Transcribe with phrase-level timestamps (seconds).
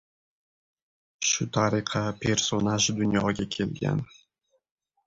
[1.31, 4.07] Shu tariqa personaj dunyoga kelgan.